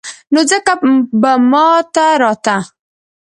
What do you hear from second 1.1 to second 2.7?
به ما ته راته.